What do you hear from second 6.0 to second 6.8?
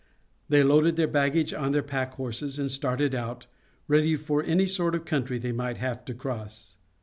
to cross.